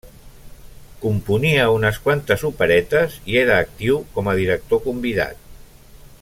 Componia 1.03 1.67
unes 1.73 1.99
quantes 2.07 2.45
operetes, 2.49 3.19
i 3.35 3.37
era 3.43 3.61
actiu 3.67 4.01
com 4.17 4.31
a 4.33 4.37
director 4.41 4.83
convidat. 4.89 5.47